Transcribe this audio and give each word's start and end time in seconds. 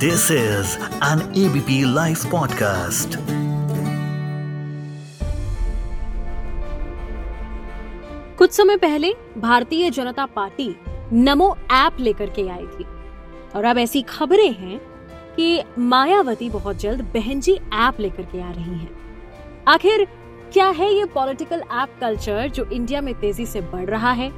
This 0.00 0.30
is 0.30 0.78
an 1.02 1.20
ABP 1.34 1.84
Life 1.84 2.22
podcast. 2.30 3.16
कुछ 8.38 8.52
समय 8.52 8.76
पहले 8.76 9.12
भारतीय 9.38 9.90
जनता 9.90 10.26
पार्टी 10.26 10.74
नमो 11.12 11.56
ऐप 11.72 12.00
लेकर 12.00 12.30
के 12.30 12.48
आई 12.48 12.66
थी 12.66 12.86
और 13.56 13.64
अब 13.64 13.78
ऐसी 13.78 14.02
खबरें 14.02 14.52
हैं 14.52 14.80
कि 15.36 15.62
मायावती 15.78 16.50
बहुत 16.50 16.80
जल्द 16.80 17.02
बहनजी 17.14 17.54
ऐप 17.54 18.00
लेकर 18.00 18.22
के 18.22 18.40
आ 18.40 18.50
रही 18.50 18.78
हैं। 18.78 18.90
आखिर 19.68 20.04
क्या 20.52 20.68
है 20.68 20.92
ये 20.94 21.04
पॉलिटिकल 21.04 21.62
ऐप 21.82 21.98
कल्चर 22.00 22.48
जो 22.48 22.64
इंडिया 22.64 23.00
में 23.00 23.14
तेज़ी 23.20 23.46
से 23.46 23.60
बढ़ 23.60 23.88
रहा 23.90 24.12
है 24.12 24.30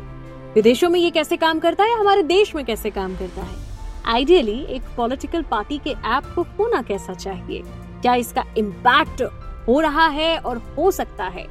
विदेशों 0.54 0.90
में 0.90 1.00
ये 1.00 1.10
कैसे 1.10 1.36
काम 1.36 1.58
करता 1.58 1.84
है 1.84 1.98
हमारे 2.00 2.22
देश 2.22 2.54
में 2.54 2.64
कैसे 2.64 2.90
काम 2.90 3.16
करता 3.16 3.42
है 3.42 3.71
आइडियली 4.06 4.58
एक 4.64 4.82
पॉलिटिकल 4.96 5.42
पार्टी 5.42 5.78
के 5.78 5.90
ऐप 5.90 6.32
को 6.34 6.42
होना 6.42 6.82
कैसा 6.82 7.14
चाहिए? 7.14 7.62
क्या 8.02 8.14
इसका 8.14 8.44
इम्पैक्ट 8.58 9.22
हो 9.68 9.80
रहा 9.80 10.06
है 10.06 10.38
और 10.38 10.58
हो 10.78 10.90
सकता 10.90 11.24
है? 11.24 11.46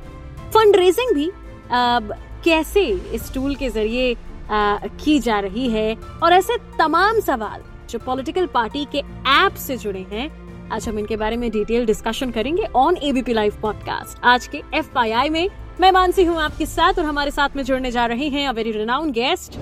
फंड 0.53 0.75
रेजिंग 0.75 1.13
भी 1.15 1.29
अब 1.71 2.13
कैसे 2.45 2.81
इस 3.13 3.33
टूल 3.33 3.55
के 3.55 3.69
ज़रिए 3.69 4.15
की 4.51 5.19
जा 5.19 5.39
रही 5.39 5.69
है? 5.69 5.95
और 6.23 6.33
ऐसे 6.33 6.57
तमाम 6.79 7.19
सवाल 7.19 7.63
जो 7.89 7.99
पॉलिटिकल 7.99 8.45
पार्टी 8.45 8.85
के 8.85 8.99
ऐप 9.31 9.55
से 9.55 9.77
जुड़े 9.77 10.05
हैं, 10.11 10.29
आज 10.69 10.87
हम 10.89 10.99
इनके 10.99 11.17
बारे 11.17 11.37
में 11.37 11.49
डिटेल 11.51 11.85
डिस्कशन 11.85 12.31
करेंगे 12.31 12.67
ऑन 12.75 12.97
एबीपी 12.97 13.33
लाइव 13.33 13.57
पॉडकास्ट 13.61 14.23
आज 14.23 14.47
के 14.47 14.61
एफआईआई 14.73 15.29
में 15.29 15.49
मैं 15.79 15.91
मानसी 15.91 16.23
हूँ 16.23 16.37
आपके 16.37 16.65
साथ 16.65 16.93
और 16.93 17.05
हमारे 17.05 17.31
साथ 17.31 17.49
में 17.55 17.63
जुड़ने 17.63 17.91
जा 17.91 18.05
रहे 18.05 18.27
हैं 18.27 18.47
अ 18.47 18.51
वेरी 18.51 18.71
रिनाउंड 18.71 19.13
गेस्ट 19.13 19.59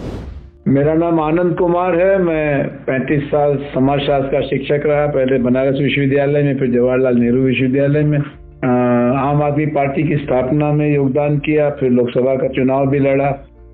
मेरा 0.70 0.94
नाम 0.94 1.20
आनंद 1.20 1.58
कुमार 1.58 1.96
है। 1.96 2.18
मैं 2.18 2.68
35 2.86 3.24
साल 3.24 3.56
समाजशास्त्र 3.74 4.30
का 4.32 4.42
शिक्षक 4.42 4.84
रहा। 4.86 5.06
पहले 5.08 5.38
बनारस 5.38 5.78
विश्वविद्यालय 5.82 6.44
में 6.44 6.58
फिर 6.60 6.72
जवाहरलाल 6.72 7.16
नेहरू 7.16 7.42
विश्वविद्यालय 7.42 8.04
में। 8.04 8.18
आम 9.20 9.42
आदमी 9.44 9.66
पार्टी 9.66 10.04
की 10.04 10.16
स्थापना 10.16 10.72
में 10.72 10.96
योगदान 10.96 11.38
किया 11.40 11.70
फिर 11.70 11.90
लोकसभा 11.90 12.36
का 12.36 12.48
चुनाव 12.48 12.88
भी 12.88 13.00
लड़ा। 13.00 13.30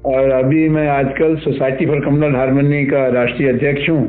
और 0.05 0.31
अभी 0.31 0.69
मैं 0.69 0.87
आजकल 0.89 1.35
सोसाइटी 1.35 1.85
फॉर 1.85 1.99
कम्युनल 1.99 2.35
हारमोनी 2.35 2.85
का 2.85 3.07
राष्ट्रीय 3.07 3.49
अध्यक्ष 3.49 3.89
हूँ। 3.89 4.03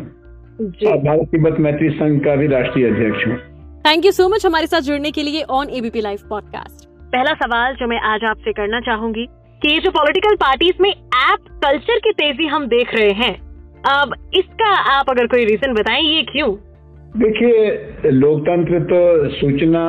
और 0.86 0.98
भारत 0.98 1.28
तिब्बत 1.32 1.60
मैत्री 1.60 1.88
संघ 1.90 2.20
का 2.24 2.36
भी 2.36 2.46
राष्ट्रीय 2.46 2.86
अध्यक्ष 2.86 3.26
हूँ। 3.26 3.36
थैंक 3.84 4.06
यू 4.06 4.12
सो 4.12 4.28
मच 4.28 4.46
हमारे 4.46 4.66
साथ 4.66 4.80
जुड़ने 4.80 5.10
के 5.10 5.22
लिए 5.22 5.42
ऑन 5.50 5.66
एबीपी 5.70 6.00
लाइव 6.00 6.18
पॉडकास्ट 6.30 6.88
पहला 7.12 7.34
सवाल 7.34 7.74
जो 7.74 7.86
मैं 7.86 8.00
आज 8.04 8.24
आपसे 8.24 8.52
करना 8.52 8.80
चाहूँगी 8.80 9.26
कि 9.62 9.78
जो 9.78 9.90
पॉलिटिकल 9.90 10.34
पार्टीज़ 10.34 10.82
में 10.82 10.90
ऐप 10.90 11.38
कल्चर 11.64 11.98
की 11.98 12.10
तेज़ी 12.12 12.46
हम 12.46 12.66
देख 12.66 12.94
रहे 12.94 13.10
हैं। 13.10 13.34
अब 13.82 14.14
इसका 14.34 14.74
आप 14.98 15.10
अगर 15.10 15.26
कोई 15.26 15.44
रीजन 15.44 15.74
बताएँ 15.74 16.02
ये 16.02 16.22
क्यों? 16.22 16.54
देखिए 17.16 18.10
लोकतंत्र 18.10 18.80
तो 18.80 19.28
सूचना 19.28 19.84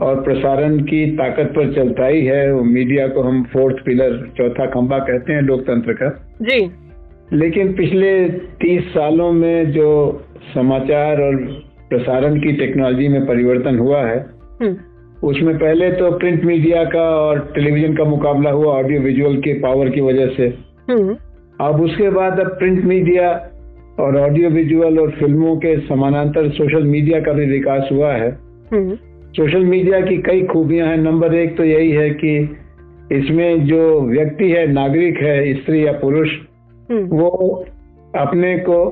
और 0.00 0.22
प्रसारण 0.22 0.78
की 0.78 1.10
ताकत 1.16 1.52
पर 1.56 1.74
चलता 1.74 2.06
ही 2.06 2.24
है। 2.24 2.52
मीडिया 2.52 3.08
को 3.08 3.22
हम 3.22 3.42
फोर्थ 3.44 3.84
पिलर 3.84 4.32
चौथा 4.36 4.66
खंबा 4.66 4.98
कहते 4.98 5.32
हैं 5.32 5.42
लोकतंत्र 5.42 5.92
का। 5.92 6.36
जी। 6.42 6.70
लेकिन 7.32 7.72
पिछले 7.72 8.28
तीस 8.28 8.88
सालों 8.88 9.32
में 9.32 9.72
जो 9.72 9.88
समाचार 10.54 11.20
और 11.20 11.36
प्रसारण 11.90 12.40
की 12.40 12.52
टेक्नोलॉजी 12.52 13.08
में 13.08 13.26
परिवर्तन 13.26 13.78
हुआ 13.78 14.04
है 14.04 14.18
हम्म, 14.62 14.76
उसमें 15.24 15.58
पहले 15.58 15.90
तो 15.90 16.10
प्रिंट 16.18 16.44
मीडिया 16.44 16.84
का 16.84 17.04
और 17.16 17.38
टेलीविज़न 17.54 17.94
का 17.94 18.04
मुकाबला 18.04 18.50
हुआ 18.50 18.72
ऑडियो 18.74 19.00
विजुअल 19.00 19.36
के 19.36 19.54
पावर 19.60 19.88
की 19.88 20.00
वजह 20.00 20.26
से। 20.26 20.46
हम्म, 20.90 21.16
अब 21.60 21.80
उसके 21.80 22.10
बाद 22.10 22.40
अब 22.40 22.46
प्रिंट 22.46 22.84
मीडिया 22.84 23.30
और 24.00 24.18
ऑडियो 24.20 24.50
विजुअल 24.50 24.98
और 24.98 25.10
फ़िल्मों 25.10 25.56
के 25.56 25.76
समानांतर 25.80 26.48
सोशल 26.50 26.82
मीडिया 26.82 27.20
का 27.20 27.32
भी 27.32 27.46
विकास 27.46 27.88
हुआ 27.92 28.12
है। 28.12 28.30
हम्म, 28.72 28.96
सोशल 29.36 29.64
मीडिया 29.64 30.00
की 30.00 30.16
कई 30.22 30.42
खूबियाँ 30.42 30.88
हैं। 30.88 30.96
नंबर 30.96 31.34
एक 31.34 31.56
तो 31.56 31.64
यही 31.64 31.90
है 31.90 32.10
कि 32.10 32.56
इसमें 33.12 33.66
जो 33.66 34.00
व्यक्ति 34.00 34.50
है 34.50 34.66
नागरिक 34.72 35.18
है 35.18 35.54
स्त्री 35.54 35.86
या 35.86 35.92
पुरुष 35.92 36.28
हम्म, 36.90 37.04
वो 37.06 37.64
अपने 38.16 38.58
को 38.58 38.84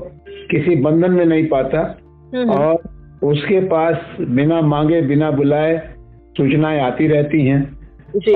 किसी 0.51 0.77
बंधन 0.77 1.11
में 1.11 1.25
नहीं 1.27 1.47
पाता 1.47 1.99
हम्म, 2.35 2.51
और 2.51 2.79
उसके 3.23 3.61
पास 3.61 4.17
बिना 4.21 4.61
मांगे 4.61 5.03
बिना 5.03 5.31
बुलाए 5.31 5.92
सूचनाएँ 6.37 6.81
आती 6.81 7.07
रहती 7.09 7.47
हैं 7.47 7.61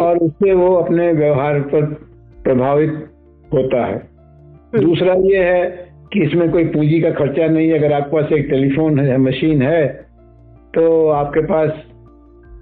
और 0.01 0.19
उससे 0.19 0.53
वो 0.55 0.75
अपने 0.75 1.13
व्यवहार 1.13 1.61
पर 1.61 1.85
प्रभावित 2.45 2.93
होता 3.53 3.85
है। 3.87 3.99
दूसरा 4.75 5.15
ये 5.25 5.43
है 5.45 5.65
कि 6.13 6.23
इसमें 6.23 6.51
कोई 6.53 6.65
पूंजी 6.65 7.01
का 7.01 7.11
खर्चा 7.11 7.47
नहीं 7.47 7.69
है। 7.69 7.79
अगर 7.79 7.93
आपके 7.93 8.17
पास 8.17 8.33
एक 8.33 8.47
टेलीफोन 8.51 9.01
है 9.01 9.17
मशीन 9.19 9.63
है 9.63 9.87
तो 10.75 11.09
आपके 11.09 11.41
पास 11.41 11.71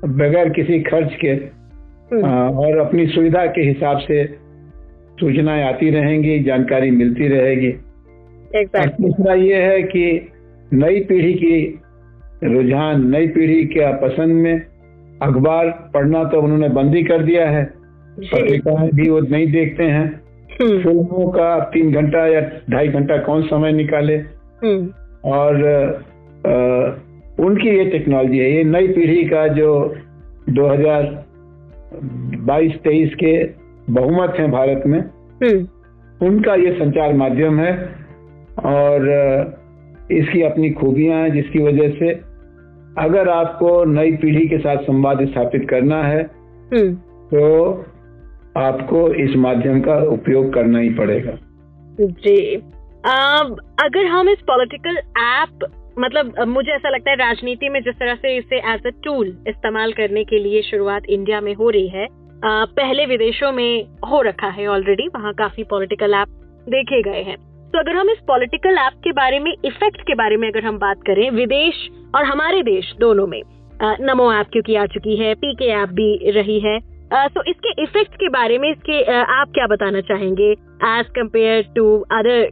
बगैर 0.04 0.48
किसी 0.48 0.80
खर्च 0.80 1.14
के 1.20 1.28
हम्म, 1.28 2.24
और 2.58 2.78
अपनी 2.78 3.06
सुविधा 3.06 3.44
के 3.46 3.60
हिसाब 3.60 3.98
से 3.98 4.24
सूचनाएँ 5.20 5.62
आती 5.64 5.90
रहेंगी 5.90 6.38
जानकारी 6.44 6.90
मिलती 6.90 7.28
रहेगी। 7.28 7.70
तीसरा 8.56 9.34
ये 9.34 9.62
है 9.62 9.82
कि 9.82 10.04
नई 10.72 11.00
पीढ़ी 11.00 11.32
की 11.34 11.80
रुझान 12.44 13.06
नई 13.10 13.26
पीढ़ी 13.28 13.64
के 13.66 13.92
पसंद 13.98 14.34
में 14.34 14.73
अखबार 15.22 15.90
पढ़ना 15.94 16.24
तो 16.24 16.42
उन्होंने 16.42 16.68
बंद 16.68 16.94
ही 16.94 17.02
कर 17.02 17.22
दिया 17.22 17.50
है। 17.50 17.72
पत्रिकाएँ 18.20 18.90
भी 18.90 19.10
वो 19.10 19.20
नहीं 19.20 19.52
देखते 19.52 19.84
हैं। 19.84 20.22
हम्म, 20.62 20.82
फ़िल्मों 20.82 21.30
का 21.30 21.60
तीन 21.60 21.92
घंटा 21.92 22.26
या 22.26 22.50
ढाई 22.70 22.88
घंटा 22.88 23.16
कौन 23.16 23.42
समय 23.42 23.72
निकाले? 23.72 24.22
हम्म, 24.62 24.90
और 25.24 25.64
अ, 26.46 26.96
उनकी 27.42 27.68
ये 27.68 27.84
टेक्नोलॉजी 27.84 28.38
है 28.38 28.52
ये 28.52 28.64
नई 28.64 28.88
पीढ़ी 28.88 29.24
का 29.24 29.48
जो 29.48 29.94
2022-23 30.48 33.14
के 33.14 33.44
बहुमत 33.92 34.34
हैं 34.38 34.50
भारत 34.50 34.82
में 34.86 35.04
हम्म, 35.44 35.66
उनका 36.26 36.54
ये 36.54 36.72
संचार 36.72 37.12
माध्यम 37.12 37.60
है। 37.60 38.04
और 38.64 39.08
इसकी 40.10 40.42
अपनी 40.42 40.70
खूबियाँ 40.70 41.22
हैं 41.22 41.32
जिसकी 41.32 41.58
वजह 41.58 41.88
से 41.88 42.33
अगर 42.98 43.28
आपको 43.28 43.84
नई 43.84 44.10
पीढ़ी 44.12 44.48
के 44.48 44.58
साथ 44.58 44.76
संवाद 44.76 45.24
स्थापित 45.26 45.66
करना 45.70 46.02
है 46.02 46.22
हम्म, 46.74 46.94
तो 47.30 47.72
आपको 48.56 49.14
इस 49.14 49.36
माध्यम 49.36 49.80
का 49.80 49.96
उपयोग 49.96 50.54
करना 50.54 50.78
ही 50.78 50.90
पड़ेगा। 50.90 51.32
जी। 52.00 52.56
अब 53.06 53.56
अगर 53.84 54.06
हम 54.06 54.28
इस 54.28 54.38
पॉलिटिकल 54.40 54.96
ऐप 55.20 55.58
मतलब 55.98 56.40
मुझे 56.48 56.72
ऐसा 56.72 56.88
लगता 56.88 57.10
है 57.10 57.16
राजनीति 57.16 57.68
में 57.68 57.80
जिस 57.82 57.94
तरह 57.94 58.14
से 58.14 58.36
इसे 58.36 58.56
एज 58.56 58.86
अ 58.86 58.90
टूल 59.04 59.38
इस्तेमाल 59.48 59.92
करने 59.92 60.24
के 60.24 60.38
लिए 60.38 60.62
शुरुआत 60.62 61.02
इंडिया 61.08 61.40
में 61.40 61.54
हो 61.54 61.70
रही 61.70 61.88
है 61.88 62.06
अ, 62.06 62.10
पहले 62.44 63.06
विदेशों 63.06 63.52
में 63.52 63.84
हो 64.10 64.22
रखा 64.22 64.46
है 64.46 64.66
ऑलरेडी 64.66 65.08
वहाँ 65.08 65.32
काफ़ी 65.34 65.64
पॉलिटिकल 65.64 66.14
ऐप 66.14 66.28
देखे 66.68 67.02
गए 67.02 67.22
हैं। 67.22 67.53
तो 67.74 67.78
अगर 67.78 67.96
हम 67.96 68.10
इस 68.10 68.18
पॉलिटिकल 68.26 68.76
ऐप 68.78 68.92
के 69.04 69.12
बारे 69.12 69.38
में 69.40 69.50
इफ़ेक्ट 69.64 70.00
के 70.00 70.14
बारे 70.14 70.36
में 70.36 70.46
अगर 70.48 70.64
हम 70.64 70.76
बात 70.78 70.96
करें 71.06 71.30
विदेश 71.30 71.74
और 72.14 72.24
हमारे 72.24 72.62
देश 72.62 72.92
दोनों 73.00 73.26
में 73.26 73.40
नमो 74.00 74.32
ऐप 74.32 74.46
क्योंकि 74.52 74.74
आ 74.76 74.84
चुकी 74.86 75.16
है 75.16 75.34
पीके 75.34 75.70
ऐप 75.72 75.88
भी 75.92 76.30
रही 76.32 76.58
है 76.60 76.76
अ, 77.12 77.26
तो 77.28 77.42
इसके 77.42 77.82
इफ़ेक्ट 77.82 78.14
के 78.14 78.28
बारे 78.28 78.58
में 78.58 78.70
इसके 78.70 79.00
अ, 79.02 79.14
आप 79.14 79.50
क्या 79.54 79.66
बताना 79.66 80.00
चाहेंगे 80.00 80.50
as 80.90 81.06
compare 81.16 81.62
to 81.76 81.86
other 82.12 82.48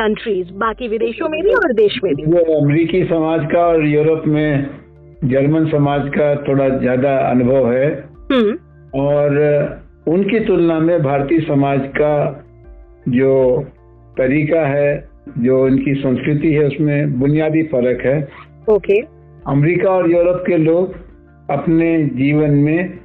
countries 0.00 0.52
बाकी 0.54 0.88
विदेशों 0.88 1.28
में 1.28 1.40
भी 1.42 1.52
और 1.54 1.72
देश 1.72 1.98
में 2.04 2.14
भी? 2.14 2.22
जो 2.22 2.60
अमेरिकी 2.60 3.04
समाज 3.04 3.46
का 3.52 3.66
और 3.66 3.86
यूरोप 3.86 4.26
में 4.26 4.66
जर्मन 5.24 5.70
समाज 5.70 6.08
का 6.08 6.34
थोड़ा 6.48 6.68
ज़्यादा 6.68 7.16
अनुभव 7.30 7.70
है। 7.72 7.86
हम्म। 8.32 8.58
और 9.00 9.38
उनकी 10.08 10.40
तुलना 10.40 10.78
में 10.80 11.02
भारतीय 11.02 11.40
समाज 11.40 11.80
का 11.96 12.14
जो 13.08 13.32
तरीका 14.16 14.66
है 14.68 14.92
जो 15.38 15.66
इनकी 15.68 15.94
संस्कृति 15.94 16.52
है 16.52 16.66
उसमें 16.66 17.18
बुनियादी 17.20 17.62
फ़र्क 17.62 18.04
है। 18.06 18.16
ओके 18.68 19.00
अमेरिका 19.46 19.90
और 19.90 20.10
यूरोप 20.10 20.42
के 20.46 20.56
लोग 20.56 20.94
अपने 21.50 21.96
जीवन 22.14 22.50
में 22.58 22.98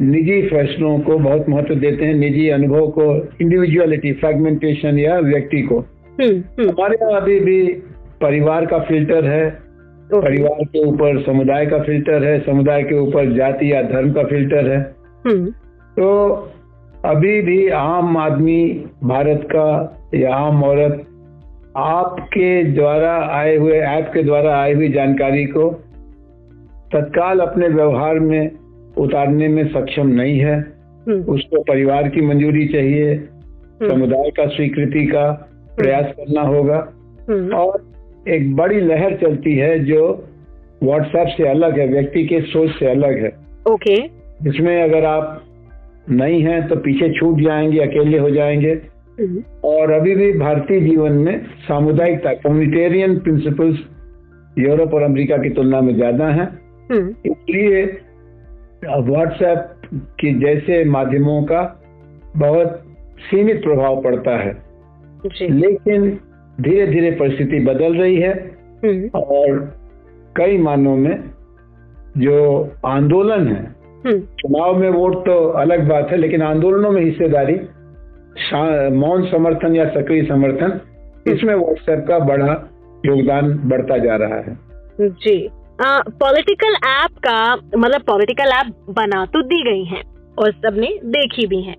निजी 0.00 0.40
फैसलों 0.42 0.98
को 1.00 1.18
बहुत 1.18 1.48
महत्व 1.48 1.74
देते 1.74 2.04
हैं 2.04 2.14
निजी 2.14 2.48
अनुभव 2.48 2.88
को 2.90 3.04
इंडिविजुअलिटी 3.42 4.12
फ्रेगमेंटेशन 4.12 4.98
या 4.98 5.18
व्यक्ति 5.18 5.62
को। 5.62 5.78
हम्म 6.20 6.36
हम्म 6.58 6.68
हमारे 6.70 6.96
यहाँ 7.02 7.20
अभी 7.20 7.38
भी 7.40 7.62
परिवार 8.22 8.66
का 8.66 8.78
फ़िल्टर 8.78 9.24
है 9.24 9.48
परिवार 10.10 10.64
के 10.64 10.84
ऊपर 10.86 11.22
समुदाय 11.22 11.66
का 11.66 11.78
फ़िल्टर 11.78 12.24
है 12.24 12.38
समुदाय 12.40 12.82
के 12.82 12.98
ऊपर 12.98 13.32
जाति 13.36 13.72
या 13.72 13.82
धर्म 13.82 14.12
का 14.12 14.22
फ़िल्टर 14.24 14.70
है। 14.70 14.78
हम्म 15.24 15.50
तो 15.96 16.34
अभी 17.04 17.40
भी 17.42 17.68
आम 17.70 18.16
आदमी 18.16 18.62
भारत 19.04 19.48
का 19.52 19.95
या 20.14 20.34
आम 20.34 20.64
औरत 20.64 21.06
आपके 21.76 22.64
द्वारा 22.64 23.28
आए 23.28 23.56
हुए 23.56 23.78
ऐप 23.78 24.10
के 24.14 24.22
द्वारा 24.22 24.60
आई 24.60 24.74
हुई 24.74 24.88
जानकारी 24.88 25.44
को 25.44 25.70
तत्काल 26.92 27.40
अपने 27.40 27.68
व्यवहार 27.68 28.18
में 28.18 28.50
उतारने 28.98 29.48
में 29.48 29.68
सक्षम 29.68 30.06
नहीं 30.06 30.38
है। 30.38 30.58
हम्म। 31.08 31.22
उसको 31.22 31.62
परिवार 31.62 32.08
की 32.08 32.20
मंजूरी 32.20 32.68
चाहिए 32.68 33.16
समुदाय 33.88 34.30
का 34.30 34.46
स्वीकृति 34.46 35.06
का 35.06 35.50
प्रयास 35.78 36.04
करना 36.04 36.40
होगा। 36.40 36.88
हम्म। 37.30 37.54
और 37.54 37.84
एक 38.28 38.56
बड़ी 38.56 38.80
लहर 38.80 39.14
चलती 39.14 39.56
है 39.56 39.84
जो 39.84 40.28
व्हाट्सएप 40.82 41.28
से 41.28 41.48
अलग 41.48 41.78
है 41.78 41.88
व्यक्ति 41.88 42.24
के 42.24 42.40
सोच 42.40 42.70
से 42.70 42.86
अलग 42.86 43.24
है। 43.24 43.32
ओके। 43.70 43.96
जिसमें 44.42 44.82
अगर 44.82 45.04
आप 45.04 45.42
नहीं 46.10 46.42
हैं 46.42 46.68
तो 46.68 46.76
पीछे 46.76 47.08
छूट 47.20 47.40
जाएँगे 47.40 47.78
अकेले 47.78 48.18
हो 48.18 48.30
जाएँगे। 48.30 48.70
हम्म, 48.70 48.95
और 49.64 49.90
अभी 49.92 50.14
भी 50.14 50.32
भारतीय 50.32 50.80
जीवन 50.80 51.12
में 51.12 51.44
सामुदायिकता 51.46 52.32
कम्युनिटेरियन 52.32 53.18
प्रिंसिपल्स 53.18 53.78
यूरोप 54.58 54.94
और 54.94 55.02
अमेरिका 55.02 55.36
की 55.36 55.50
तुलना 55.50 55.80
में 55.80 55.94
ज़्यादा 55.96 56.26
हैं। 56.26 56.48
हम्म, 56.90 57.14
इसलिए 57.26 57.84
व्हाट्सएप 58.86 59.72
के 59.94 60.32
जैसे 60.32 60.84
माध्यमों 60.84 61.42
का 61.42 61.62
बहुत 62.36 62.82
सीमित 63.30 63.62
प्रभाव 63.62 64.02
पड़ता 64.02 64.30
है। 64.30 64.52
लेकिन 65.42 66.18
धीरे 66.60 66.86
धीरे 66.86 67.10
परिस्थिति 67.10 67.60
बदल 67.60 67.94
रही 67.94 68.16
है। 68.16 68.32
हम्म, 68.84 69.08
और 69.18 69.74
कई 70.36 70.58
मानों 70.58 70.96
में 70.96 71.24
जो 72.18 72.36
आंदोलन 72.86 73.48
है 73.48 73.76
चुनाव 74.06 74.76
में 74.76 74.90
वोट 74.90 75.14
तो 75.26 75.48
अलग 75.48 75.88
बात 75.88 76.08
है 76.10 76.16
लेकिन 76.16 76.42
आंदोलनों 76.42 76.90
में 76.90 77.02
हिस्सेदारी 77.02 77.54
मौन 78.52 79.26
समर्थन 79.26 79.76
या 79.76 79.84
सक्रिय 79.90 80.22
समर्थन 80.22 80.80
इसमें 81.26 81.54
व्हाट्सएप 81.54 82.04
का 82.08 82.18
बड़ा 82.18 82.52
योगदान 83.06 83.54
बढ़ता 83.68 83.98
जा 83.98 84.16
रहा 84.16 84.36
है। 84.36 84.56
जी। 85.00 85.36
पॉलिटिकल 85.82 86.74
ऐप 86.86 87.18
का 87.26 87.54
मतलब 87.54 88.02
पॉलिटिकल 88.02 88.52
ऐप 88.52 88.66
बना 88.90 89.24
तो 89.26 89.42
दी 89.42 89.62
गई 89.62 89.84
हैं 89.84 90.02
और 90.38 90.52
सबने 90.52 90.86
देखी 91.06 91.46
भी 91.46 91.60
हैं। 91.62 91.76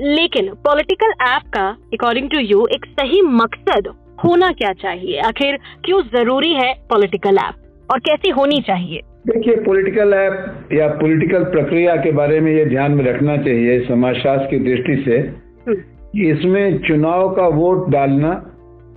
लेकिन 0.00 0.52
पॉलिटिकल 0.64 1.12
ऐप 1.24 1.42
का 1.54 1.66
अकॉर्डिंग 1.94 2.30
टू 2.30 2.38
यू 2.38 2.66
एक 2.66 2.86
सही 2.86 3.20
मकसद 3.22 3.88
होना 4.24 4.50
क्या 4.52 4.72
चाहिए? 4.72 5.18
आखिर 5.18 5.58
क्यों 5.84 6.02
ज़रूरी 6.02 6.52
है 6.54 6.72
पॉलिटिकल 6.90 7.38
ऐप 7.38 7.88
और 7.92 7.98
कैसी 7.98 8.30
होनी 8.30 8.60
चाहिए? 8.60 9.00
देखिए 9.26 9.56
पॉलिटिकल 9.56 10.12
ऐप 10.14 10.68
या 10.72 10.88
पॉलिटिकल 10.88 11.44
प्रक्रिया 11.44 11.96
के 11.96 12.12
बारे 12.12 12.40
में 12.40 12.52
ये 12.52 12.64
ध्यान 12.64 12.92
में 12.92 13.04
रखना 13.04 13.36
चाहिए 13.36 13.80
समाजशास्त्र 13.80 14.46
की 14.46 14.58
दृष्टि 14.58 15.02
से। 15.04 15.18
हम्म, 15.18 15.76
कि 16.12 16.30
इसमें 16.30 16.78
चुनाव 16.78 17.34
का 17.34 17.46
वोट 17.46 17.90
डालना 17.90 18.46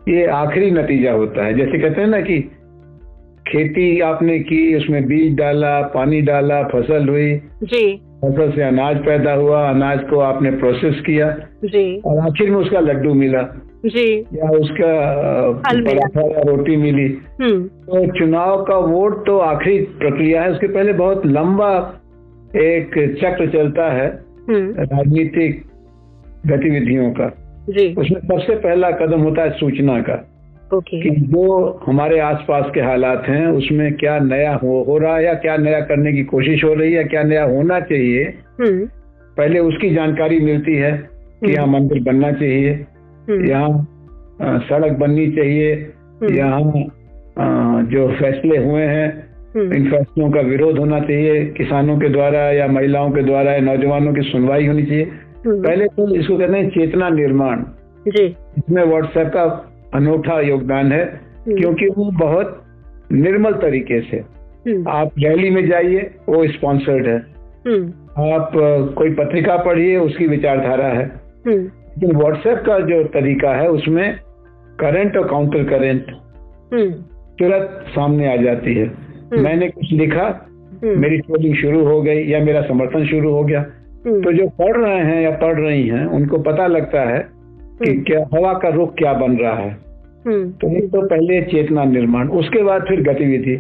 ये 0.10 0.26
आखिरी 0.26 0.72
नतीजा 0.72 1.12
होता 1.12 1.46
है। 1.46 1.54
जैसे 1.54 1.80
कहते 1.80 2.02
हैं 2.02 2.08
ना 2.08 2.22
कि 2.22 2.40
खेती 3.48 4.00
आपने 4.00 4.40
की 4.40 4.76
उसमें 4.76 5.06
बीज 5.06 5.36
डाला 5.36 5.82
पानी 5.82 6.22
डाला 6.22 6.64
फ़सल 6.64 7.10
हुई। 7.10 7.36
जी। 7.64 7.98
फ़सल 7.98 8.52
से 8.52 8.64
अनाज 8.64 9.06
पैदा 9.06 9.34
हुआ 9.34 9.70
अनाज 9.70 10.00
को 10.10 10.20
आपने 10.20 10.52
प्रोसेस 10.52 11.04
किया। 11.06 11.38
जी। 11.66 12.02
और 12.06 12.20
आखिर 12.20 12.50
में 12.50 12.58
उसका 12.58 12.80
लड्डू 12.80 13.14
मिला। 13.14 13.42
जी। 13.86 14.20
या 14.20 14.50
उसका। 14.50 14.92
पराठा 15.68 16.22
या 16.22 16.42
रोटी 16.42 16.78
मिली। 16.78 17.18
हम्म। 17.42 17.64
तो 17.64 18.20
चुनाव 18.20 18.64
का 18.64 18.78
वोट 18.78 19.26
तो 19.26 19.38
आखिरी 19.38 19.80
प्रक्रिया 19.80 20.44
है। 20.44 20.52
उसके 20.52 20.68
पहले 20.68 20.94
बहुत 20.94 21.26
लंबा 21.26 22.02
एक 22.56 23.18
चक्र 23.22 23.48
चलता 23.48 23.92
है। 23.92 24.24
हम्म। 24.50 24.76
राजनीतिक 24.80 25.64
गतिविधियों 26.48 27.12
का। 27.12 27.28
जी। 27.70 27.94
उसमें 27.94 28.20
सबसे 28.22 28.56
पहला 28.56 28.92
कदम 28.92 29.22
होता 29.22 29.44
है 29.44 29.50
सूचना 29.50 30.02
का 30.02 30.14
ओके। 30.74 31.02
कि 31.02 31.10
जो 31.10 31.82
हमारे 31.86 32.20
आसपास 32.20 32.72
के 32.74 32.82
हालात 32.82 33.24
हैं 33.28 33.48
उसमें 33.48 33.94
क्या 33.94 34.20
नया 34.20 34.54
हो 34.56 34.84
हो 34.84 34.98
रहा 34.98 35.16
है 35.18 35.26
या 35.26 35.34
क्या 35.34 35.58
नया 35.58 35.80
करने 35.82 36.14
की 36.14 36.24
कोशिश 36.24 36.64
हो 36.64 36.74
रही 36.74 36.94
है 36.94 37.04
क्या 37.04 37.24
नया 37.24 37.44
होना 37.44 37.80
चाहिए 37.80 38.24
हम्म। 38.62 38.86
पहले 39.38 39.60
उसकी 39.60 39.94
जानकारी 39.96 40.40
मिलती 40.40 40.76
है 40.76 40.92
कि 41.44 41.52
यहाँ 41.52 41.68
मंदिर 41.68 42.04
बनना 42.04 42.32
चाहिए 42.32 42.74
हम्म, 43.30 43.46
यहाँ 43.46 43.88
सड़क 44.60 44.92
बननी 44.92 45.28
चाहिए 45.32 45.74
हम्म, 45.74 46.36
यहाँ 46.36 46.62
जो 47.84 48.08
फैसले 48.08 48.58
हुए 48.58 48.82
हैं 48.82 49.08
हम्म, 49.56 49.74
इन 49.74 49.90
फैसलों 49.92 50.32
का 50.32 50.42
विरोध 50.42 50.78
होना 50.80 51.00
चाहिए 51.00 51.46
किसानों 51.46 51.98
के 52.00 52.10
द्वारा 52.10 52.40
या 52.52 52.68
महिलाओं 52.68 53.12
के 53.12 53.24
द्वारा 53.24 53.52
या 53.52 53.60
नौजवानों 53.60 54.14
की 54.14 54.22
सुनवाई 54.22 54.68
होनी 54.68 54.84
चाहिए। 54.84 55.04
हम्म, 55.04 55.23
पहले 55.48 55.86
तो 55.88 56.16
इसको 56.16 56.38
कहते 56.38 56.58
हैं 56.58 56.70
चेतना 56.70 57.10
निर्माण। 57.10 57.64
जी। 58.08 58.26
इसमें 58.58 58.84
व्हाट्सएप 58.84 59.28
का 59.28 59.44
अनूठा 59.94 60.40
योगदान 60.40 60.92
है 60.92 61.04
हम्म, 61.06 61.56
क्योंकि 61.58 61.88
वो 61.88 62.12
बहुत 62.20 62.64
निर्मल 63.12 63.54
तरीके 63.54 64.00
से। 64.02 64.18
हम्म, 64.18 64.90
आप 64.90 65.12
रैली 65.20 65.50
में 65.50 65.68
जाइए 65.70 66.10
वो 66.30 66.48
स्पॉन्सर्ड 66.48 67.08
है। 67.08 67.18
हम्म, 67.68 67.88
आप 68.34 68.52
कोई 68.98 69.14
पत्रिका 69.14 69.58
पढ़िए 69.58 69.98
उसकी 69.98 70.28
विचारधारा 70.28 70.88
है। 70.88 71.06
हम्म, 71.48 71.58
लेकिन 71.58 72.16
व्हाट्सएप 72.16 72.64
का 72.66 72.80
जो 72.80 73.04
तरीका 73.04 73.54
है 73.54 73.68
उसमें 73.70 74.16
करंट 74.80 75.18
और 75.18 75.28
काउंटर 75.28 75.64
करंट 75.64 76.06
हम्म, 76.74 76.92
तुरंत 77.40 77.86
सामने 77.90 78.34
आ 78.34 78.36
जाती 78.36 78.74
है। 78.74 78.92
मैंने 79.34 79.70
कुछ 79.70 79.94
लिखा 79.94 80.26
हम्म, 80.84 81.00
मेरी 81.00 81.18
ट्रोलिंग 81.18 81.56
शुरू 81.56 81.86
हो 81.86 82.02
गई 82.02 82.24
या 82.24 82.40
मेरा 82.40 82.62
समर्थन 82.62 83.06
शुरू 83.06 83.32
हो 83.34 83.44
गया। 83.44 83.60
हम्म, 83.60 83.83
तो 84.04 84.32
जो 84.34 84.48
पढ़ 84.50 84.78
रहे 84.78 85.00
हैं 85.00 85.22
या 85.22 85.30
पढ़ 85.32 85.60
रही 85.60 85.88
हैं 85.88 86.06
उनको 86.06 86.38
पता 86.38 86.68
लगता 86.68 87.02
है 87.02 87.20
कि 87.84 87.90
हम्म। 87.90 88.04
क्या 88.04 88.20
हवा 88.34 88.54
का 88.54 88.70
रुख 88.70 88.94
क्या 88.96 89.14
बन 89.14 89.38
रहा 89.38 89.56
है। 89.56 89.72
हम्म, 90.28 90.50
तो 90.52 90.78
एक 90.78 90.90
तो 90.90 91.02
पहले 91.02 91.42
चेतना 91.42 91.84
निर्माण 91.84 92.30
उसके 92.30 92.64
बाद 92.64 92.86
फिर 92.88 93.02
गतिविधि। 93.02 93.56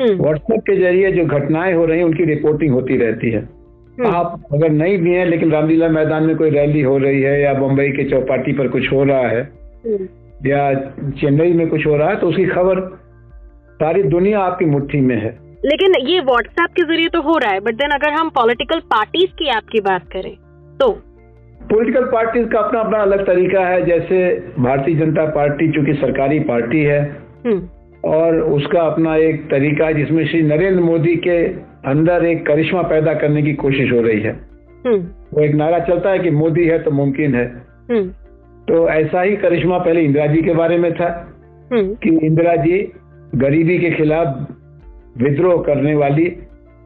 हम्म, 0.00 0.22
व्हाट्सएप 0.22 0.60
के 0.60 0.76
ज़रिए 0.76 1.12
जो 1.12 1.24
घटनाएँ 1.24 1.74
हो 1.74 1.84
रही 1.84 1.98
हैं 1.98 2.04
उनकी 2.04 2.24
रिपोर्टिंग 2.24 2.72
होती 2.72 2.96
रहती 2.96 3.30
है। 3.30 3.40
हम्म, 3.40 4.06
आप 4.06 4.42
अगर 4.52 4.70
नहीं 4.70 4.98
भी 4.98 5.14
हैं 5.14 5.26
लेकिन 5.26 5.52
रामलीला 5.52 5.88
मैदान 5.88 6.22
में 6.22 6.36
कोई 6.36 6.50
रैली 6.50 6.80
हो 6.80 6.98
रही 6.98 7.20
है 7.22 7.40
या 7.42 7.54
बम्बई 7.54 7.88
के 7.88 8.04
चौपाटी 8.04 8.52
पर 8.52 8.68
कुछ 8.68 8.92
हो 8.92 9.04
रहा 9.04 9.28
है 9.28 9.42
हम्म, 9.86 10.06
या 10.46 10.74
चेन्नई 11.10 11.52
में 11.52 11.68
कुछ 11.68 11.86
हो 11.86 11.96
रहा 11.96 12.08
है 12.08 12.16
तो 12.16 12.28
उसकी 12.28 12.44
खबर 12.44 12.80
सारी 13.80 14.02
दुनिया 14.02 14.40
आपकी 14.40 14.64
मुट्ठी 14.64 15.00
में 15.00 15.16
है। 15.16 15.47
लेकिन 15.64 15.94
ये 16.06 16.20
व्हाट्सएप 16.20 16.70
के 16.70 16.82
ज़रिए 16.82 17.08
तो 17.08 17.20
हो 17.22 17.36
रहा 17.38 17.52
है 17.52 17.60
बट 17.60 17.74
देन 17.74 17.90
अगर 17.90 18.12
हम 18.12 18.28
पॉलिटिकल 18.30 18.80
पार्टीज़ 18.90 19.30
की 19.38 19.48
ऐप 19.48 19.68
की 19.72 19.80
बात 19.80 20.02
करें 20.12 20.34
तो? 20.80 20.90
पॉलिटिकल 21.62 22.04
पार्टीज़ 22.04 22.46
का 22.48 22.58
अपना 22.58 22.80
अपना 22.80 22.98
अलग 22.98 23.26
तरीका 23.26 23.64
है 23.66 23.84
जैसे 23.86 24.18
भारतीय 24.58 24.94
जनता 24.94 25.24
पार्टी 25.30 25.70
चूँकि 25.72 25.94
सरकारी 25.94 26.38
पार्टी 26.40 26.82
है 26.82 27.00
हम्म, 27.46 27.68
और 28.04 28.40
उसका 28.40 28.82
अपना 28.82 29.16
एक 29.16 29.44
तरीका 29.50 29.86
है 29.86 29.94
जिसमें 29.94 30.26
श्री 30.26 30.42
नरेंद्र 30.42 30.82
मोदी 30.82 31.16
के 31.16 31.38
अंदर 31.90 32.24
एक 32.24 32.46
करिश्मा 32.46 32.82
पैदा 32.82 33.14
करने 33.14 33.42
की 33.42 33.52
कोशिश 33.54 33.92
हो 33.92 34.00
रही 34.00 34.20
है। 34.20 34.32
हम्म, 34.86 35.00
वो 35.34 35.40
एक 35.40 35.54
नारा 35.54 35.78
चलता 35.78 36.10
है 36.10 36.18
कि 36.18 36.30
मोदी 36.30 36.64
है 36.64 36.78
तो 36.78 36.90
मुमकिन 36.90 37.34
है। 37.34 37.46
हम्म, 37.90 38.08
तो 38.68 38.88
ऐसा 38.88 39.22
ही 39.22 39.36
करिश्मा 39.36 39.78
पहले 39.78 40.00
इंदिरा 40.00 40.26
जी 40.26 40.42
के 40.42 40.54
बारे 40.54 40.78
में 40.78 40.92
था 40.94 41.08
कि 41.72 42.18
इंदिरा 42.26 42.54
जी 42.56 42.78
गरीबी 43.34 43.78
के 43.78 43.90
खिलाफ 43.90 44.46
विद्रोह 45.22 45.62
करने 45.62 45.94
वाली 45.94 46.24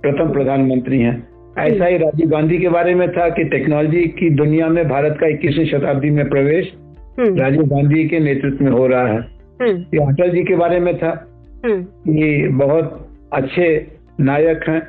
प्रथम 0.02 0.32
प्रधानमंत्री 0.32 0.98
हैं। 0.98 1.28
ऐसा 1.58 1.84
ही 1.84 1.96
राजीव 1.96 2.30
गांधी 2.30 2.58
के 2.58 2.68
बारे 2.68 2.94
में 2.94 3.12
था 3.12 3.28
कि 3.28 3.44
टेक्नोलॉजी 3.44 4.02
की 4.02 4.30
दुनिया 4.30 4.68
में 4.68 4.88
भारत 4.88 5.16
का 5.20 5.26
21वीं 5.26 5.66
शताब्दी 5.66 6.10
में 6.10 6.28
प्रवेश 6.28 6.72
हम्म, 7.18 7.38
राजीव 7.38 7.62
गांधी 7.62 8.08
के 8.08 8.20
नेतृत्व 8.20 8.64
में 8.64 8.72
हो 8.72 8.86
रहा 8.86 9.06
है। 9.06 9.18
हम्म, 9.62 9.70
ये 9.70 9.98
अटल 9.98 10.30
जी 10.30 10.42
के 10.42 10.56
बारे 10.56 10.80
में 10.80 10.98
था। 10.98 11.28
हम्म, 11.64 11.86
ये 12.16 12.48
बहुत 12.48 13.08
अच्छे 13.32 13.86
नायक 14.20 14.60
हैं। 14.68 14.82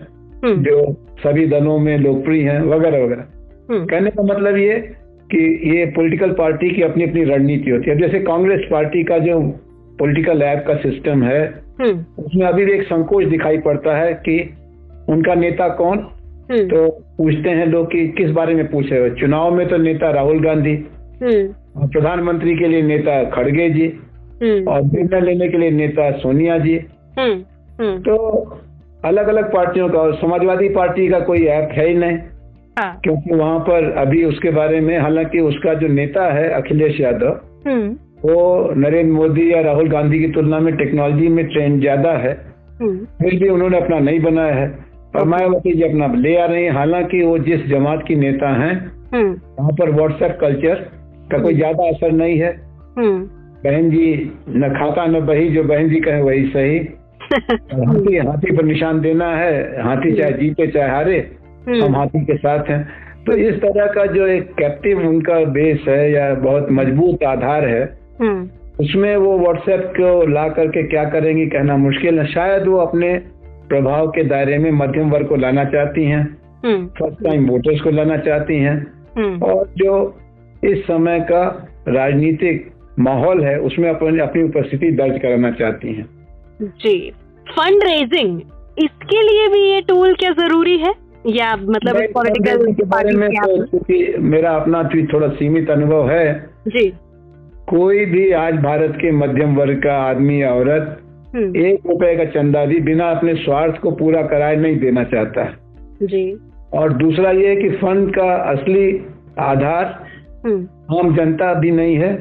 जो 0.64 0.94
सभी 0.94 1.48
दलों 1.48 1.80
में 1.80 1.98
लोकप्रिय 1.98 2.50
हैं 2.50 2.62
वगैरह 2.62 3.04
वगैरह। 3.04 3.26
कहने 3.86 4.10
का 4.10 4.24
मतलब 4.24 4.58
ये 4.58 4.74
कि 5.32 5.72
ये 5.78 5.86
पॉलिटिकल 5.86 6.32
पार्टी 6.32 6.70
की 6.70 6.82
अपनी 6.82 7.04
अपनी 7.04 7.24
रणनीति 7.24 7.72
होती 7.72 7.90
है। 7.90 7.98
जैसे 7.98 8.20
कांग्रेस 8.20 8.62
पार्टी 8.72 9.04
का 9.04 9.18
जो 9.18 9.42
पॉलिटिकल 10.00 10.42
ऐप 10.42 10.66
का 10.68 10.76
सिस्टम 10.76 11.24
है 11.24 11.63
उसमें 11.82 12.46
अभी 12.48 12.66
भी 12.66 12.72
एक 12.72 12.84
संकोच 12.84 13.26
दिखाई 13.26 13.58
पड़ता 13.58 13.98
है 13.98 14.14
कि 14.14 14.54
उनका 15.10 15.34
नेता 15.34 15.70
कौन? 15.70 15.98
हम्म, 16.52 16.68
तो 16.68 16.90
पूछते 17.18 17.50
हैं 17.50 17.66
लोग 17.66 17.92
कि 17.92 18.08
किस 18.08 18.30
बारे 18.30 18.56
में 18.56 18.68
पूछ 18.72 18.92
रहे 18.92 19.10
हो? 19.10 19.16
चुनाव 19.16 19.56
में 19.56 19.68
तो 19.70 19.78
नेता 19.78 20.12
राहुल 20.12 20.44
गांधी 20.46 20.74
हम्म, 21.24 21.88
प्रधानमंत्री 21.88 22.56
के 22.56 22.68
लिए 22.68 22.82
नेता 22.82 23.24
खड़गे 23.30 23.70
जी 23.70 23.94
हम्म, 24.44 24.68
और 24.68 24.82
निर्णय 24.82 25.22
लेने 25.22 25.48
के 25.50 25.58
लिए 25.58 25.72
नेता 25.72 26.12
सोनिया 26.12 26.58
जी। 26.58 26.80
हम्म, 27.20 27.44
हम्म, 27.84 28.00
तो 28.00 28.16
अलग 29.06 29.28
अलग 29.28 29.54
पार्टियों 29.54 29.90
का 29.90 30.00
और 30.00 30.16
समाजवादी 30.16 30.70
पार्टी 30.70 31.10
का 31.10 31.20
कोई 31.20 31.46
ऐप 31.46 31.70
है 31.72 31.88
ही 31.88 31.94
नहीं। 31.94 32.18
हाँ, 32.80 33.00
क्योंकि 33.04 33.36
वहाँ 33.36 33.60
पर 33.60 33.92
अभी 33.92 34.24
उसके 34.24 34.50
बारे 34.50 34.80
में 34.82 35.00
हालाँकि 35.00 35.40
उसका 35.40 35.74
जो 35.74 35.88
नेता 35.88 36.34
है 36.34 36.50
अखिलेश 36.50 37.00
यादव 37.02 37.40
हम्म, 37.68 37.96
वो 38.26 38.74
नरेंद्र 38.78 39.14
मोदी 39.14 39.54
या 39.54 39.62
राहुल 39.62 39.90
गांधी 39.90 40.20
की 40.20 40.28
तुलना 40.28 40.60
में 40.60 40.76
टेक्नोलॉजी 40.78 41.28
में 41.28 41.48
ट्रेंड 41.48 41.80
ज़्यादा 41.80 42.12
है। 42.12 42.34
हम्म, 42.82 42.98
फिर 42.98 43.40
भी 43.40 43.50
उन्होंने 43.50 43.78
अपना 43.78 44.00
नहीं 44.00 44.20
बनाया 44.20 44.54
है। 44.54 44.94
और 45.16 45.26
मायावती 45.26 45.74
जी 45.74 45.84
अपना 45.84 46.08
ले 46.14 46.38
आ 46.38 46.46
रही 46.46 46.64
है। 46.64 46.72
हालाँकि 46.72 47.24
वो 47.24 47.38
जिस 47.38 47.68
जमात 47.68 48.04
की 48.08 48.16
नेता 48.16 48.50
हैं 48.50 48.92
हम्म, 49.14 49.32
वहाँ 49.60 49.72
पर 49.72 49.92
व्हाट्सएप 49.92 50.38
कल्चर 50.42 50.76
का 51.32 51.42
कोई 51.42 51.56
ज़्यादा 51.56 51.90
असर 51.90 52.12
नहीं 52.12 52.40
है। 52.40 52.52
हम्म, 52.98 53.20
बहन 53.64 53.90
जी 53.90 54.32
न 54.50 54.70
खाता 54.70 55.06
न 55.06 55.20
बही 55.26 55.50
जो 55.50 55.64
बहन 55.64 55.90
जी 55.90 56.00
कहे 56.00 56.22
वही 56.22 56.46
सही। 56.46 56.80
हाथी 57.34 58.18
हाथी 58.18 58.56
पर 58.58 58.64
निशान 58.64 59.02
देना 59.02 59.36
है। 59.36 59.84
हाथी 59.84 60.14
चाहे 60.14 60.34
जीते 60.34 60.68
चाहे 60.68 60.90
हारे 60.92 61.18
हम 61.70 61.96
हाथी 61.96 62.26
के 62.26 62.38
साथ 62.38 62.70
हैं। 62.70 62.88
तो 63.26 63.34
इस 63.34 63.56
तरह 63.56 63.86
का 63.86 64.06
जो 64.06 64.28
एक 64.28 64.54
कैप्टिव 64.54 65.08
उनका 65.08 65.40
बेस 65.46 65.86
है 65.88 66.12
या 66.12 66.34
बहुत 66.34 66.68
मज़बूत 66.72 67.24
आधार 67.24 67.66
है 67.66 68.03
उसमें 68.80 69.18
वो 69.18 69.40
व्हाट्सएप 69.40 69.94
को 70.00 70.28
ला 70.28 70.50
करके 70.50 70.84
क्या 70.84 71.06
करेंगी 71.06 71.46
कहना 71.46 71.78
मुश्किल 71.78 72.20
है। 72.20 72.26
शायद 72.26 72.68
वो 72.68 72.78
अपने 72.78 73.18
प्रभाव 73.70 74.08
के 74.08 74.24
दायरे 74.24 74.58
में 74.58 74.72
मध्यम 74.72 75.10
वर्ग 75.10 75.28
को 75.28 75.36
लाना 75.36 75.66
चाहती 75.66 76.04
हैं। 76.04 76.38
हम्म। 76.66 76.88
फ़र्स्ट 76.88 77.24
टाइम 77.24 77.46
वोटर्स 77.46 77.82
को 77.82 77.90
लाना 77.90 78.18
चाहती 78.18 78.56
हैं। 78.56 78.92
हम्म। 79.18 79.44
और 79.44 79.70
जो 79.78 80.18
इस 80.64 80.80
समय 80.80 81.20
का 81.20 81.68
राजनीतिक 81.88 82.72
माहौल 83.00 83.44
है 83.44 83.60
उसमें 83.60 83.90
अपनी 83.90 84.20
अपनी 84.20 84.44
उपस्थिति 84.44 84.92
दर्ज 84.92 85.22
कराना 85.22 85.52
चाहती 85.52 85.88
हैं। 85.94 86.06
जी। 86.62 87.12
फंड 87.50 87.84
रेजिंग 87.84 88.42
इसके 88.84 89.22
लिए 89.22 89.48
भी 89.48 89.72
ये 89.72 89.82
टूल 89.82 90.14
क्या 90.14 90.32
ज़रूरी 90.32 90.78
है? 90.78 90.94
या 91.28 91.56
मतलब 91.56 91.96
पॉलिटिकल 92.14 92.74
के 92.74 92.84
बारे 92.84 93.12
में 93.12 93.30
तो 93.30 93.66
क्योंकि 93.66 94.16
मेरा 94.20 94.52
अपना 94.52 94.84
भी 94.84 95.08
थोड़ा 95.08 95.28
सीमित 95.28 95.70
अनुभव 95.70 96.10
है। 96.10 96.50
जी। 96.68 96.94
कोई 97.70 98.06
भी 98.06 98.32
आज 98.32 98.54
भारत 98.54 98.94
के 98.96 99.12
मध्यम 99.12 99.56
वर्ग 99.56 99.78
का 99.84 99.94
आदमी 100.00 100.42
या 100.42 100.54
औरत 100.54 101.00
हम्म, 101.36 101.56
एक 101.56 101.86
रुपए 101.88 102.16
का 102.18 102.26
चंदा 102.26 102.66
भी 102.66 102.80
बिना 102.80 103.10
अपने 103.12 103.36
स्वार्थ 103.36 103.78
को 103.82 103.92
पूरा 103.92 104.22
कराए 104.22 104.56
नहीं 104.56 104.80
देना 104.80 105.04
चाहता। 105.04 105.44
है 105.44 106.08
जी। 106.08 106.40
और 106.74 106.94
दूसरा 106.94 107.32
ये 107.32 107.56
कि 107.56 107.70
फंड 107.70 108.14
का 108.16 108.34
असली 108.52 109.06
आधार 109.40 109.86
हम्म, 110.46 110.98
आम 111.00 111.16
जनता 111.16 111.54
भी 111.54 111.72
नहीं 111.72 111.96
है। 111.96 112.12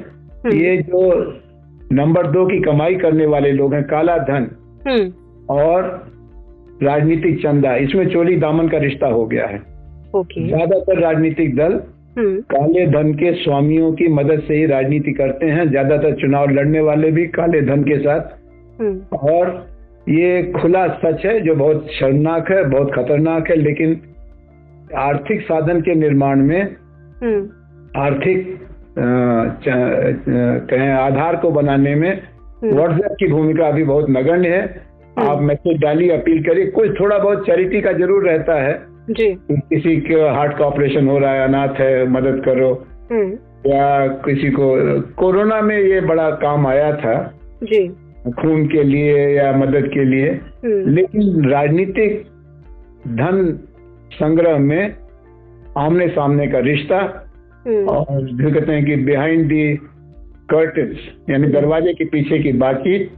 हम्म। 0.44 0.54
ये 0.54 0.76
जो 0.82 1.02
नंबर 1.92 2.26
दो 2.26 2.46
की 2.46 2.60
कमाई 2.60 2.94
करने 2.94 3.26
वाले 3.26 3.52
लोग 3.52 3.74
हैं 3.74 3.82
काला 3.84 4.16
धन 4.30 4.48
और 5.50 5.90
राजनीतिक 6.82 7.42
चंदा 7.42 7.74
इसमें 7.76 8.08
चोरी 8.08 8.36
दामन 8.36 8.68
का 8.68 8.78
रिश्ता 8.78 9.06
हो 9.06 9.26
गया 9.26 9.46
है। 9.46 9.58
ज़्यादातर 10.16 10.98
राजनीतिक 10.98 11.54
दल 11.56 11.80
काले 12.18 12.86
धन 12.86 13.12
के 13.14 13.32
स्वामियों 13.34 13.92
की 13.92 14.08
मदद 14.10 14.42
से 14.48 14.54
ही 14.54 14.66
राजनीति 14.66 15.12
करते 15.12 15.46
हैं। 15.48 15.68
ज़्यादातर 15.70 16.14
चुनाव 16.16 16.50
लड़ने 16.50 16.80
वाले 16.80 17.10
भी 17.10 17.26
काले 17.30 17.60
धन 17.62 17.82
के 17.82 17.98
साथ। 17.98 18.80
हम्म, 18.80 19.16
और 19.28 19.50
ये 20.06 20.42
खुला 20.52 20.86
सच 20.96 21.24
है 21.26 21.38
जो 21.40 21.54
बहुत 21.54 21.86
शर्मनाक 21.92 22.50
है 22.50 22.62
बहुत 22.70 22.92
खतरनाक 22.94 23.50
है 23.50 23.56
लेकिन 23.56 24.00
आर्थिक 24.98 25.40
साधन 25.42 25.80
के 25.80 25.94
निर्माण 25.94 26.42
में 26.42 26.62
हम्म, 27.22 27.48
आर्थिक 28.00 28.58
कहें 30.70 30.88
आधार 30.90 31.36
को 31.36 31.50
बनाने 31.52 31.94
में 31.94 32.10
हम्म। 32.10 32.74
व्हाट्सएप 32.74 33.16
की 33.20 33.26
भूमिका 33.28 33.66
अभी 33.66 33.84
बहुत 33.84 34.10
नगण्य 34.10 34.48
है। 34.48 34.90
आप 35.20 35.40
मैसेज 35.42 35.80
डालिए 35.80 36.10
अपील 36.10 36.42
करिए 36.44 36.66
कुछ 36.70 36.98
थोड़ा 37.00 37.18
बहुत 37.18 37.46
चैरिटी 37.46 37.80
का 37.80 37.92
ज़रूर 37.94 38.28
रहता 38.28 38.54
है। 38.62 38.72
जी। 39.10 39.26
किसी 39.50 39.96
के 40.00 40.14
हार्ट 40.30 40.56
का 40.58 40.64
ऑपरेशन 40.64 41.08
हो 41.08 41.18
रहा 41.18 41.32
है 41.32 41.44
अनाथ 41.44 41.80
है 41.80 42.08
मदद 42.08 42.42
करो। 42.44 42.72
हम्म, 43.12 43.32
या 43.66 44.06
किसी 44.24 44.50
को 44.50 44.66
कोरोना 45.18 45.60
में 45.60 45.78
ये 45.78 46.00
बड़ा 46.00 46.30
काम 46.30 46.66
आया 46.66 46.92
था। 46.96 47.14
जी। 47.62 47.86
खून 48.32 48.66
के 48.66 48.82
लिए 48.82 49.28
या 49.28 49.52
मदद 49.52 49.88
के 49.88 50.04
लिए। 50.04 50.30
हम्म, 50.30 50.90
लेकिन 50.90 51.50
राजनीतिक 51.50 52.20
धन 53.08 53.58
संग्रह 54.12 54.58
में 54.58 54.94
आमने 55.78 56.08
सामने 56.08 56.46
का 56.46 56.58
रिश्ता 56.58 56.98
हम्म, 57.66 57.86
और 57.86 58.22
जो 58.22 58.52
कहते 58.54 58.72
हैं 58.72 58.84
कि 58.84 58.96
बिहाइंड 58.96 59.46
दी 59.48 59.74
कर्टन्स 60.50 60.98
यानी 61.30 61.48
दरवाजे 61.48 61.92
के 61.92 62.04
पीछे 62.04 62.38
की 62.38 62.52
बातचीत 62.52 63.10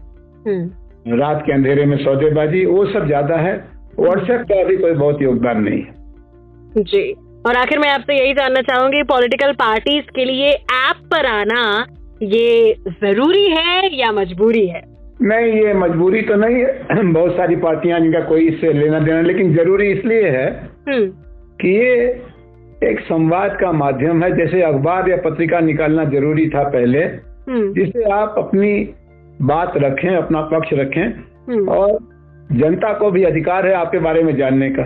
रात 1.09 1.43
के 1.47 1.53
अंधेरे 1.53 1.85
में 1.87 1.97
सौदेबाजी 1.97 2.65
वो 2.67 2.85
सब 2.87 3.07
ज़्यादा 3.07 3.37
है। 3.37 3.55
व्हाट्सएप 4.01 4.41
का 4.41 4.61
अभी 4.61 4.77
कोई 4.77 4.93
बहुत 4.93 5.23
योगदान 5.23 5.63
नहीं 5.63 5.83
है। 5.83 6.83
जी। 6.83 7.13
और 7.47 7.57
आखिर 7.57 7.79
मैं 7.79 7.89
आपसे 7.91 8.15
यही 8.15 8.33
जानना 8.35 8.61
चाहूँगी 8.63 9.03
पॉलिटिकल 9.03 9.53
पार्टीज़ 9.53 10.05
के 10.15 10.25
लिए 10.25 10.49
ऐप 10.49 11.03
पर 11.13 11.27
आना 11.27 11.87
ये 12.23 12.75
ज़रूरी 12.91 13.45
है 13.51 13.97
या 13.97 14.13
मजबूरी 14.13 14.67
है? 14.67 14.83
नहीं 15.23 15.53
ये 15.53 15.75
मजबूरी 15.75 16.23
तो 16.23 16.35
नहीं 16.35 16.57
है। 16.57 17.13
बहुत 17.13 17.37
सारी 17.37 17.57
पार्टियाँ 17.57 18.01
जिनका 18.01 18.21
कोई 18.21 18.49
इससे 18.49 18.73
लेना 18.73 18.99
देना 18.99 19.21
लेकिन 19.21 19.55
ज़रूरी 19.57 19.91
इसलिए 19.93 20.29
है 20.29 20.47
हम्म, 20.89 21.07
कि 21.61 21.69
ये 21.69 21.93
एक 22.91 23.01
संवाद 23.01 23.57
का 23.61 23.73
माध्यम 23.73 24.23
है। 24.25 24.31
जैसे 24.37 24.63
अखबार 24.63 25.09
या 25.11 25.17
पत्रिका 25.17 25.61
निकालना 25.61 26.05
ज़रूरी 26.05 26.49
था 26.49 26.63
पहले 26.69 26.99
हम्म, 26.99 27.73
जिससे 27.75 28.11
आप 28.11 28.35
अपनी 28.39 28.73
बात 29.43 29.73
रखें 29.77 30.09
अपना 30.17 30.41
पक्ष 30.41 30.69
रखें 30.73 31.07
हम्म, 31.49 31.69
और 31.69 31.99
जनता 32.53 32.93
को 32.93 33.11
भी 33.11 33.25
अधिकार 33.25 33.67
है 33.67 33.75
आपके 33.75 33.99
बारे 33.99 34.23
में 34.23 34.37
जानने 34.37 34.71
का। 34.71 34.83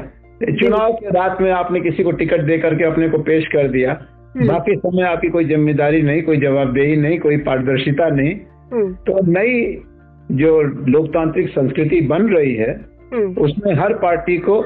चुनाव 0.60 0.92
के 0.92 1.08
रात 1.08 1.40
में 1.40 1.50
आपने 1.50 1.80
किसी 1.80 2.02
को 2.02 2.10
टिकट 2.12 2.40
दे 2.40 2.58
करके 2.58 2.84
अपने 2.84 3.08
को 3.08 3.18
पेश 3.18 3.46
कर 3.46 3.68
दिया। 3.68 3.92
हम्म। 4.36 4.48
बाकी 4.48 4.76
समय 4.76 5.02
आपकी 5.02 5.28
कोई 5.28 5.44
ज़िम्मेदारी 5.44 6.02
नहीं 6.02 6.22
कोई 6.22 6.36
जवाबदेही 6.36 6.96
नहीं 6.96 7.18
कोई 7.18 7.36
पारदर्शिता 7.36 8.08
नहीं। 8.08 8.34
हम्म, 8.72 8.92
तो 8.92 9.32
नई 9.32 9.82
जो 10.30 10.62
लोकतांत्रिक 10.62 11.48
संस्कृति 11.48 12.00
बन 12.00 12.22
रही 12.22 12.54
है 12.54 12.70
हम्म, 13.14 13.34
उसमें 13.34 13.74
हर 13.74 13.92
पार्टी 13.92 14.36
को 14.36 14.60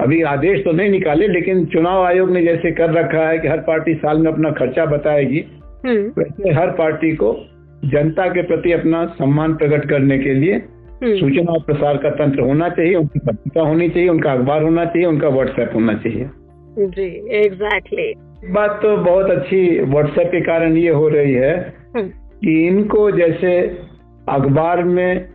अभी 0.00 0.22
आदेश 0.22 0.64
तो 0.64 0.72
नहीं 0.72 0.90
निकाले 0.90 1.28
लेकिन 1.28 1.64
चुनाव 1.66 2.04
आयोग 2.04 2.30
ने 2.30 2.42
जैसे 2.42 2.70
कर 2.70 2.90
रखा 2.90 3.28
है 3.28 3.38
कि 3.38 3.48
हर 3.48 3.58
पार्टी 3.58 3.94
साल 3.94 4.18
में 4.18 4.32
अपना 4.32 4.50
खर्चा 4.50 4.84
बताएगी 4.86 5.44
वैसे 6.18 6.50
हर 6.50 6.70
पार्टी 6.70 7.16
को 7.16 7.46
जनता 7.84 8.28
के 8.28 8.42
प्रति 8.42 8.72
अपना 8.72 9.04
सम्मान 9.06 9.54
प्रकट 9.54 9.88
करने 9.88 10.18
के 10.18 10.34
लिए 10.34 10.62
सूचना 11.02 11.52
और 11.52 11.60
प्रसार 11.60 11.96
का 11.96 12.10
तंत्र 12.10 12.40
होना 12.40 12.68
चाहिए 12.68 12.94
उनकी 12.94 13.18
पत्रिका 13.18 13.62
होनी 13.62 13.88
चाहिए 13.88 14.08
उनका 14.08 14.32
अखबार 14.32 14.62
होना 14.62 14.84
चाहिए 14.84 15.06
उनका 15.06 15.28
व्हाट्सएप 15.28 15.70
होना 15.74 15.94
चाहिए। 15.94 16.28
जी 16.78 17.06
एग्जैक्टली 17.36 18.12
exactly. 18.12 18.54
बात 18.54 18.78
तो 18.82 18.96
बहुत 18.96 19.30
अच्छी 19.30 19.78
व्हाट्सएप 19.80 20.26
के 20.26 20.40
कारण 20.40 20.76
ये 20.76 20.90
हो 20.90 21.08
रही 21.08 21.32
है 21.32 21.74
कि 21.96 22.66
इनको 22.68 23.10
जैसे 23.10 23.58
अखबार 24.28 24.84
में 24.84 25.28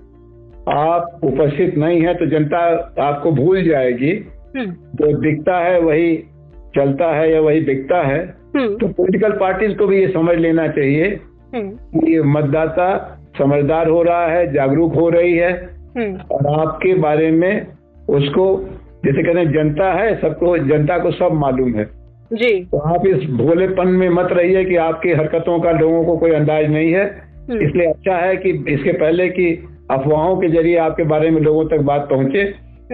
आप 0.69 1.19
उपस्थित 1.23 1.77
नहीं 1.77 2.01
है 2.01 2.13
तो 2.13 2.25
जनता 2.25 2.57
आपको 2.99 3.31
भूल 3.31 3.63
जाएगी। 3.63 4.13
जो 4.57 5.11
दिखता 5.21 5.59
है 5.59 5.79
वही 5.79 6.15
चलता 6.75 7.13
है 7.15 7.31
या 7.33 7.41
वही 7.41 7.61
दिखता 7.61 8.01
है। 8.01 8.25
तो 8.57 8.87
पॉलिटिकल 8.87 9.31
पार्टीज़ 9.31 9.77
को 9.77 9.87
भी 9.87 9.99
ये 10.01 10.07
समझ 10.07 10.35
लेना 10.37 10.67
चाहिए 10.67 11.19
कि 11.55 12.13
ये 12.13 12.21
मतदाता 12.21 13.16
समझदार 13.37 13.89
हो 13.89 14.01
रहा 14.03 14.25
है 14.27 14.51
जागरूक 14.53 14.95
हो 14.95 15.09
रही 15.09 15.35
है 15.37 15.51
और 16.31 16.47
आपके 16.59 16.93
बारे 16.95 17.31
में 17.31 17.67
उसको 18.09 18.45
जैसे 19.05 19.23
कहते 19.23 19.39
हैं 19.39 19.51
जनता 19.51 19.91
है 19.93 20.15
सबको 20.21 20.57
जनता 20.57 20.97
को 20.97 21.11
सब 21.11 21.33
मालूम 21.33 21.73
है। 21.75 21.85
जी। 22.33 22.49
तो 22.63 22.77
आप 22.87 23.05
इस 23.07 23.29
भोलेपन 23.29 23.87
में 23.87 24.09
मत 24.09 24.29
रहिए 24.31 24.63
कि 24.65 24.75
आपकी 24.75 25.11
हरकतों 25.11 25.59
का 25.59 25.71
लोगों 25.71 26.03
को 26.05 26.17
कोई 26.17 26.31
अंदाज 26.31 26.69
नहीं 26.71 26.91
है। 26.93 27.05
इसलिए 27.51 27.85
अच्छा 27.87 28.15
है 28.17 28.35
कि 28.37 28.49
इसके 28.69 28.91
पहले 28.91 29.27
कि 29.29 29.51
अफवाहों 29.91 30.35
के 30.37 30.47
ज़रिए 30.49 30.77
आपके 30.77 31.03
बारे 31.03 31.29
में 31.29 31.41
लोगों 31.41 31.65
तक 31.65 31.83
बात 31.83 32.07
पहुँचे। 32.09 32.43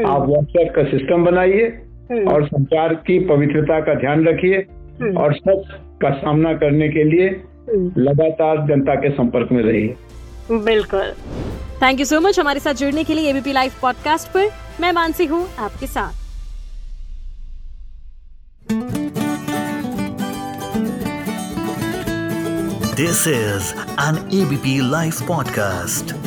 आप 0.05 0.27
व्हाट्सएप 0.27 0.73
का 0.75 0.83
सिस्टम 0.83 1.25
बनाइए 1.25 1.67
और 2.31 2.45
संचार 2.47 2.93
की 3.07 3.19
पवित्रता 3.25 3.79
का 3.79 3.93
ध्यान 3.93 4.25
रखिए 4.27 4.57
और 5.17 5.33
सच 5.33 5.73
का 6.01 6.09
सामना 6.13 6.53
करने 6.53 6.89
के 6.89 7.03
लिए 7.03 7.29
लगातार 7.97 8.65
जनता 8.67 8.95
के 8.95 9.09
संपर्क 9.09 9.51
में 9.51 9.61
रहिए। 9.63 9.93
बिल्कुल। 10.51 11.13
थैंक 11.81 11.99
यू 11.99 12.05
सो 12.05 12.19
मच 12.19 12.39
हमारे 12.39 12.59
साथ 12.59 12.73
जुड़ने 12.73 13.03
के 13.03 13.13
लिए 13.13 13.29
एबीपी 13.29 13.51
लाइव 13.51 13.71
पॉडकास्ट 13.81 14.27
पर। 14.27 14.49
मैं 14.81 14.91
मानसी 14.91 15.25
हूँ 15.25 15.49
आपके 15.59 15.87
साथ। 15.87 16.13
This 22.95 23.27
is 23.27 23.73
an 24.01 24.29
ABP 24.33 24.91
live 24.91 25.13
podcast. 25.13 26.22